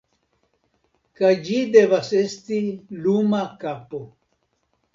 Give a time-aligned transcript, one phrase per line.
[1.19, 2.59] Kaj ĝi devas esti
[3.07, 4.05] luma kapo.